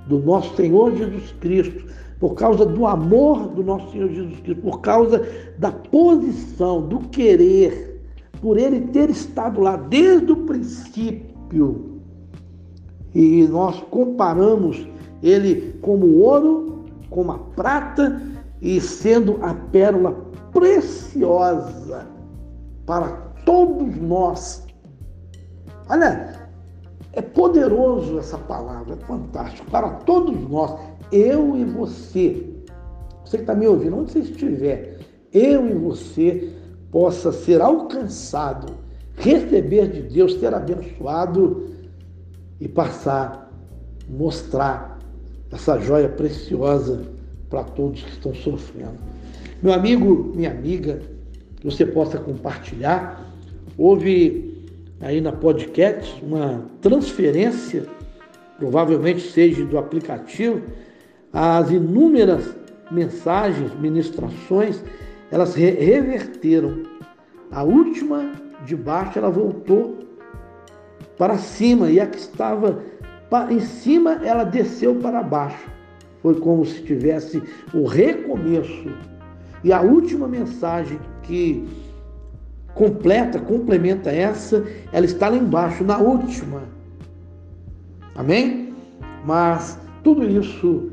do 0.08 0.20
nosso 0.20 0.56
Senhor 0.56 0.96
Jesus 0.96 1.34
Cristo, 1.40 1.86
por 2.20 2.36
causa 2.36 2.66
do 2.66 2.86
amor 2.86 3.48
do 3.48 3.64
nosso 3.64 3.92
Senhor 3.92 4.10
Jesus 4.10 4.40
Cristo, 4.42 4.62
por 4.62 4.80
causa 4.82 5.26
da 5.58 5.72
posição, 5.72 6.88
do 6.88 7.00
querer, 7.10 8.00
por 8.42 8.58
ele 8.58 8.82
ter 8.92 9.10
estado 9.10 9.60
lá 9.60 9.76
desde 9.76 10.32
o 10.32 10.38
princípio. 10.46 11.95
E 13.16 13.48
nós 13.48 13.80
comparamos 13.90 14.86
ele 15.24 15.80
como 15.82 16.18
ouro, 16.18 16.84
como 17.10 17.32
a 17.32 17.40
prata 17.40 18.22
e 18.62 18.82
sendo 18.82 19.40
a 19.42 19.54
pérola 19.54 20.14
preciosa 20.52 22.06
para 22.86 23.08
todos 23.46 23.96
nós. 23.96 24.68
Olha, 25.90 26.50
é 27.14 27.22
poderoso 27.22 28.20
essa 28.20 28.38
palavra, 28.38 28.96
é 28.96 29.06
fantástico. 29.06 29.72
Para 29.72 29.90
todos 29.90 30.38
nós, 30.50 30.78
eu 31.12 31.56
e 31.56 31.64
você, 31.64 32.54
você 33.24 33.38
que 33.38 33.44
está 33.44 33.56
me 33.56 33.66
ouvindo, 33.66 33.98
onde 33.98 34.12
você 34.12 34.20
estiver, 34.20 35.00
eu 35.32 35.70
e 35.70 35.74
você 35.74 36.54
possa 36.92 37.32
ser 37.32 37.62
alcançado, 37.62 38.74
receber 39.16 39.90
de 39.90 40.02
Deus, 40.02 40.34
ser 40.36 40.54
abençoado 40.54 41.75
e 42.60 42.68
passar, 42.68 43.52
mostrar 44.10 45.00
essa 45.52 45.80
joia 45.80 46.10
preciosa 46.10 47.04
para 47.50 47.64
todos 47.64 48.02
que 48.02 48.12
estão 48.12 48.34
sofrendo. 48.34 48.98
Meu 49.62 49.74
amigo, 49.74 50.32
minha 50.36 50.52
amiga, 50.52 51.02
que 51.58 51.66
você 51.66 51.86
possa 51.86 52.18
compartilhar. 52.18 53.24
Houve 53.78 54.64
aí 55.02 55.22
na 55.22 55.32
podcast 55.32 56.22
uma 56.24 56.66
transferência, 56.82 57.86
provavelmente 58.58 59.22
seja 59.22 59.66
do 59.66 59.78
aplicativo, 59.78 60.62
as 61.32 61.72
inúmeras 61.72 62.56
mensagens, 62.92 63.74
ministrações, 63.80 64.82
elas 65.32 65.56
re 65.56 65.72
reverteram. 65.72 66.84
A 67.52 67.64
última 67.64 68.32
de 68.66 68.76
baixo 68.76 69.20
ela 69.20 69.30
voltou 69.30 70.05
para 71.18 71.38
cima 71.38 71.90
e 71.90 72.00
a 72.00 72.08
que 72.08 72.18
estava 72.18 72.82
em 73.50 73.60
cima 73.60 74.22
ela 74.24 74.44
desceu 74.44 74.96
para 74.96 75.24
baixo. 75.24 75.70
Foi 76.22 76.36
como 76.36 76.66
se 76.66 76.82
tivesse 76.84 77.42
o 77.74 77.86
recomeço. 77.86 78.90
E 79.64 79.72
a 79.74 79.82
última 79.82 80.28
mensagem 80.28 81.00
que 81.24 81.68
completa, 82.74 83.40
complementa 83.40 84.12
essa, 84.12 84.66
ela 84.92 85.06
está 85.06 85.30
lá 85.30 85.38
embaixo, 85.38 85.84
na 85.84 85.98
última. 85.98 86.64
Amém? 88.16 88.74
Mas 89.26 89.80
tudo 90.04 90.24
isso 90.24 90.92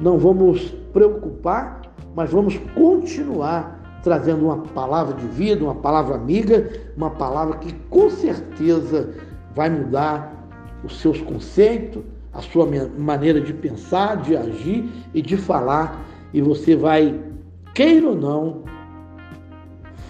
não 0.00 0.18
vamos 0.18 0.70
preocupar, 0.92 1.82
mas 2.14 2.30
vamos 2.30 2.58
continuar 2.74 4.00
trazendo 4.02 4.44
uma 4.44 4.58
palavra 4.58 5.14
de 5.14 5.26
vida, 5.26 5.64
uma 5.64 5.74
palavra 5.74 6.14
amiga, 6.14 6.70
uma 6.96 7.10
palavra 7.10 7.58
que 7.58 7.72
com 7.90 8.08
certeza 8.08 9.14
vai 9.56 9.70
mudar 9.70 10.46
os 10.84 11.00
seus 11.00 11.20
conceitos, 11.22 12.04
a 12.32 12.42
sua 12.42 12.68
maneira 12.98 13.40
de 13.40 13.54
pensar, 13.54 14.18
de 14.18 14.36
agir 14.36 14.86
e 15.14 15.22
de 15.22 15.38
falar, 15.38 16.04
e 16.34 16.42
você 16.42 16.76
vai, 16.76 17.18
queira 17.74 18.08
ou 18.10 18.14
não, 18.14 18.62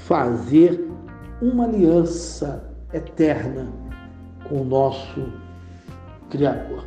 fazer 0.01 0.85
uma 1.41 1.65
aliança 1.65 2.69
eterna 2.93 3.69
com 4.49 4.63
o 4.63 4.65
nosso 4.65 5.33
Criador. 6.29 6.85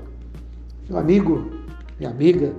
Meu 0.89 0.97
amigo, 0.97 1.49
minha 1.97 2.11
amiga, 2.11 2.53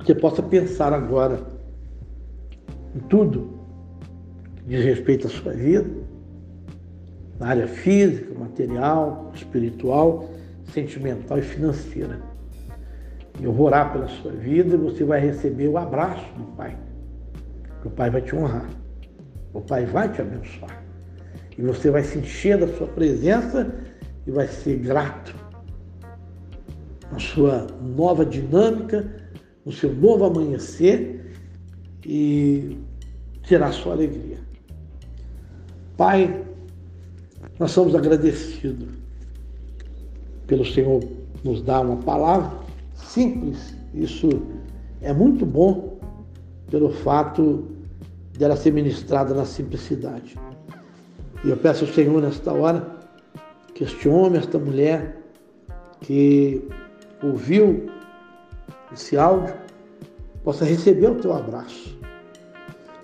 você 0.00 0.14
possa 0.16 0.42
pensar 0.42 0.92
agora 0.92 1.46
em 2.92 2.98
tudo 3.08 3.50
que 4.56 4.64
diz 4.64 4.84
respeito 4.84 5.28
à 5.28 5.30
sua 5.30 5.52
vida, 5.52 5.88
na 7.38 7.48
área 7.48 7.66
física, 7.66 8.32
material, 8.38 9.30
espiritual, 9.34 10.30
sentimental 10.72 11.38
e 11.38 11.42
financeira. 11.42 12.20
Eu 13.40 13.52
vou 13.52 13.66
orar 13.66 13.92
pela 13.92 14.08
sua 14.08 14.32
vida 14.32 14.74
e 14.74 14.78
você 14.78 15.04
vai 15.04 15.20
receber 15.20 15.68
o 15.68 15.76
abraço 15.76 16.24
do 16.36 16.44
Pai. 16.56 16.76
O 17.84 17.90
Pai 17.90 18.10
vai 18.10 18.22
te 18.22 18.34
honrar. 18.34 18.68
O 19.52 19.60
Pai 19.60 19.84
vai 19.84 20.10
te 20.10 20.20
abençoar. 20.20 20.82
E 21.56 21.62
você 21.62 21.90
vai 21.90 22.02
se 22.02 22.18
encher 22.18 22.58
da 22.58 22.68
sua 22.68 22.86
presença 22.86 23.72
e 24.26 24.30
vai 24.30 24.48
ser 24.48 24.78
grato 24.78 25.34
na 27.12 27.18
sua 27.18 27.66
nova 27.80 28.24
dinâmica, 28.24 29.06
no 29.64 29.72
seu 29.72 29.94
novo 29.94 30.24
amanhecer 30.24 31.34
e 32.04 32.78
terá 33.46 33.70
sua 33.70 33.92
alegria. 33.92 34.38
Pai, 35.96 36.44
nós 37.58 37.70
somos 37.70 37.94
agradecidos 37.94 38.88
pelo 40.46 40.64
Senhor 40.64 41.02
nos 41.42 41.62
dar 41.62 41.80
uma 41.80 41.96
palavra 41.96 42.50
simples. 42.94 43.74
Isso 43.94 44.28
é 45.00 45.12
muito 45.12 45.46
bom 45.46 45.98
pelo 46.70 46.90
fato 46.90 47.64
dela 48.38 48.56
ser 48.56 48.72
ministrada 48.72 49.34
na 49.34 49.44
simplicidade. 49.44 50.36
E 51.44 51.50
eu 51.50 51.56
peço 51.56 51.84
ao 51.84 51.90
Senhor 51.92 52.20
nesta 52.20 52.52
hora 52.52 52.96
que 53.74 53.84
este 53.84 54.08
homem, 54.08 54.38
esta 54.38 54.58
mulher 54.58 55.22
que 56.00 56.66
ouviu 57.22 57.88
esse 58.92 59.16
áudio, 59.16 59.54
possa 60.44 60.64
receber 60.64 61.10
o 61.10 61.14
teu 61.16 61.32
abraço. 61.32 61.96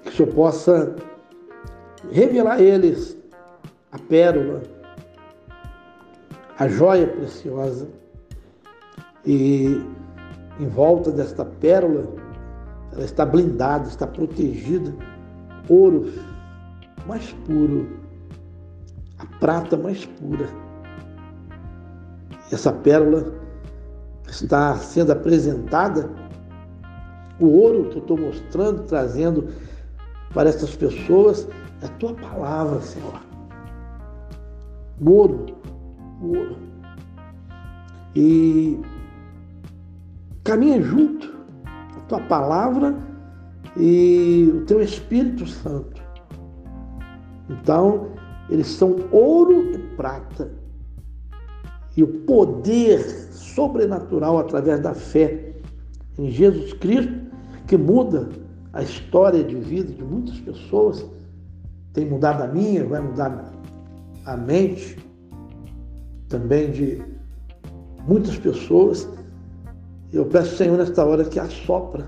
Que 0.02 0.10
o 0.10 0.12
Senhor 0.12 0.32
possa 0.34 0.94
revelar 2.10 2.54
a 2.54 2.62
eles 2.62 3.16
a 3.92 3.98
pérola, 3.98 4.62
a 6.58 6.66
joia 6.66 7.06
preciosa 7.06 7.86
e 9.24 9.84
em 10.58 10.66
volta 10.68 11.10
desta 11.10 11.44
pérola 11.44 12.06
ela 12.92 13.04
está 13.04 13.24
blindada, 13.24 13.88
está 13.88 14.06
protegida, 14.06 14.94
ouro 15.68 16.10
mais 17.06 17.32
puro, 17.46 17.88
a 19.18 19.26
prata 19.38 19.76
mais 19.76 20.04
pura. 20.04 20.46
Essa 22.50 22.72
pérola 22.72 23.32
está 24.26 24.76
sendo 24.76 25.12
apresentada, 25.12 26.10
o 27.40 27.46
ouro 27.46 27.88
que 27.90 27.96
eu 27.96 28.02
estou 28.02 28.18
mostrando, 28.18 28.84
trazendo 28.84 29.48
para 30.34 30.50
essas 30.50 30.76
pessoas, 30.76 31.48
é 31.80 31.86
a 31.86 31.88
tua 31.88 32.14
palavra, 32.14 32.80
Senhor. 32.82 33.31
O 35.04 35.10
ouro, 35.10 35.46
o 36.22 36.26
ouro. 36.36 36.56
E 38.14 38.80
caminha 40.44 40.80
junto 40.80 41.32
a 41.66 42.00
tua 42.08 42.20
palavra 42.20 42.94
e 43.76 44.52
o 44.54 44.64
teu 44.66 44.80
Espírito 44.80 45.46
Santo. 45.46 46.00
Então, 47.50 48.08
eles 48.48 48.68
são 48.68 48.96
ouro 49.10 49.72
e 49.74 49.78
prata. 49.96 50.50
E 51.96 52.02
o 52.02 52.20
poder 52.20 53.00
sobrenatural 53.32 54.38
através 54.38 54.80
da 54.80 54.94
fé 54.94 55.52
em 56.18 56.30
Jesus 56.30 56.72
Cristo, 56.74 57.12
que 57.66 57.76
muda 57.76 58.28
a 58.72 58.82
história 58.82 59.42
de 59.42 59.56
vida 59.56 59.92
de 59.92 60.02
muitas 60.02 60.38
pessoas, 60.40 61.04
tem 61.92 62.06
mudado 62.06 62.42
a 62.42 62.46
minha, 62.46 62.86
vai 62.86 63.00
mudar 63.00 63.52
a 64.24 64.36
mente 64.36 64.98
também 66.28 66.70
de 66.70 67.02
muitas 68.06 68.38
pessoas. 68.38 69.08
Eu 70.12 70.26
peço, 70.26 70.56
Senhor, 70.56 70.76
nesta 70.76 71.04
hora 71.04 71.24
que 71.24 71.38
assopra 71.38 72.06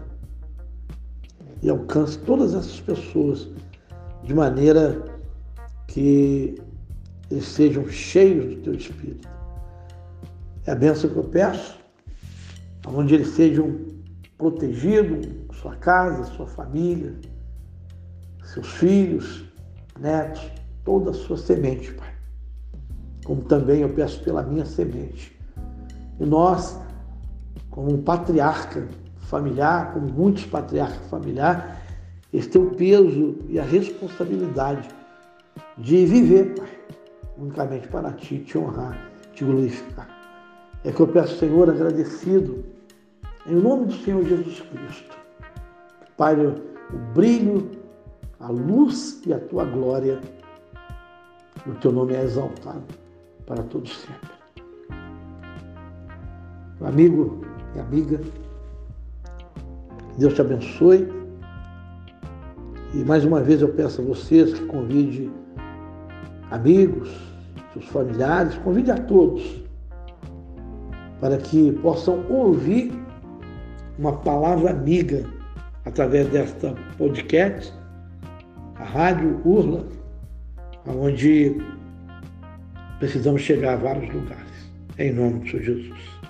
e 1.62 1.70
alcance 1.70 2.18
todas 2.18 2.54
essas 2.54 2.80
pessoas 2.80 3.48
de 4.22 4.34
maneira 4.34 5.04
que 5.88 6.56
eles 7.30 7.46
sejam 7.46 7.88
cheios 7.88 8.56
do 8.56 8.62
teu 8.62 8.74
Espírito. 8.74 9.28
É 10.66 10.72
a 10.72 10.74
bênção 10.74 11.10
que 11.10 11.16
eu 11.16 11.24
peço, 11.24 11.78
onde 12.86 13.14
eles 13.14 13.28
sejam 13.28 13.80
protegidos, 14.36 15.26
sua 15.60 15.76
casa, 15.76 16.24
sua 16.24 16.46
família, 16.46 17.14
seus 18.42 18.68
filhos, 18.74 19.44
netos, 19.98 20.50
toda 20.84 21.10
a 21.10 21.14
sua 21.14 21.36
semente, 21.36 21.92
Pai. 21.92 22.12
Como 23.24 23.42
também 23.42 23.80
eu 23.80 23.88
peço 23.88 24.22
pela 24.22 24.42
minha 24.42 24.66
semente. 24.66 25.36
E 26.20 26.24
nós, 26.24 26.78
como 27.70 27.92
um 27.92 28.02
patriarca 28.02 28.86
familiar, 29.16 29.94
como 29.94 30.08
muitos 30.08 30.44
patriarcas 30.44 31.06
familiares, 31.08 31.64
eles 32.32 32.46
têm 32.46 32.62
o 32.62 32.70
peso 32.70 33.36
e 33.48 33.58
a 33.58 33.64
responsabilidade 33.64 34.88
de 35.78 36.04
viver, 36.06 36.54
Pai, 36.54 36.68
unicamente 37.38 37.88
para 37.88 38.12
Ti, 38.12 38.38
te 38.40 38.58
honrar, 38.58 39.10
te 39.32 39.44
glorificar. 39.44 40.08
É 40.84 40.92
que 40.92 41.00
eu 41.00 41.08
peço, 41.08 41.38
Senhor, 41.38 41.70
agradecido, 41.70 42.62
em 43.46 43.54
nome 43.54 43.86
do 43.86 43.94
Senhor 43.94 44.22
Jesus 44.24 44.60
Cristo. 44.60 45.16
Pai, 46.16 46.36
o 46.36 46.60
brilho, 47.14 47.70
a 48.38 48.48
luz 48.50 49.22
e 49.26 49.32
a 49.32 49.40
Tua 49.40 49.64
glória, 49.64 50.20
o 51.66 51.72
Teu 51.74 51.92
nome 51.92 52.14
é 52.14 52.22
exaltado 52.22 52.84
para 53.46 53.62
todos 53.64 53.96
sempre. 54.00 54.34
Amigo 56.82 57.40
e 57.74 57.80
amiga, 57.80 58.20
Deus 60.18 60.34
te 60.34 60.40
abençoe. 60.40 61.08
E 62.92 62.98
mais 62.98 63.24
uma 63.24 63.40
vez 63.40 63.62
eu 63.62 63.68
peço 63.68 64.02
a 64.02 64.04
vocês 64.04 64.52
que 64.52 64.66
convide 64.66 65.30
amigos, 66.50 67.10
seus 67.72 67.86
familiares, 67.86 68.56
convide 68.58 68.90
a 68.90 68.98
todos 68.98 69.64
para 71.20 71.38
que 71.38 71.72
possam 71.80 72.24
ouvir 72.28 72.92
uma 73.98 74.12
palavra 74.12 74.70
amiga 74.70 75.24
através 75.84 76.28
desta 76.28 76.74
podcast, 76.98 77.72
a 78.76 78.84
Rádio 78.84 79.40
Urla, 79.44 79.86
onde 80.86 81.56
precisamos 82.98 83.42
chegar 83.42 83.74
a 83.74 83.76
vários 83.76 84.12
lugares. 84.12 84.44
Em 84.98 85.12
nome 85.12 85.40
de 85.40 85.64
Jesus. 85.64 86.23